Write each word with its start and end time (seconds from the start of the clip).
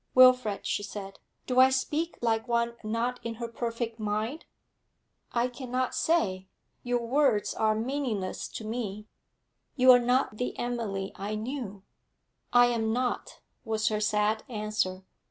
'Wilfrid,' 0.15 0.65
she 0.65 0.81
said, 0.81 1.19
'do 1.45 1.59
I 1.59 1.69
speak 1.69 2.17
like 2.23 2.47
one 2.47 2.75
not 2.83 3.19
in 3.23 3.35
her 3.35 3.47
perfect 3.47 3.99
mind?' 3.99 4.45
'I 5.31 5.49
cannot 5.49 5.93
say. 5.93 6.47
Your 6.81 7.05
words 7.05 7.53
are 7.53 7.75
meaningless 7.75 8.47
to 8.47 8.65
me. 8.65 9.05
You 9.75 9.91
are 9.91 9.99
not 9.99 10.37
the 10.37 10.57
Emily 10.57 11.11
I 11.13 11.35
knew.' 11.35 11.83
'I 12.51 12.65
am 12.65 12.91
not,' 12.91 13.41
was 13.63 13.89
her 13.89 13.99
sad 14.01 14.43
answer. 14.49 15.05